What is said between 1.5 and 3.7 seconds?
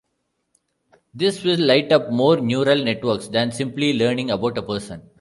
light up more neural networks than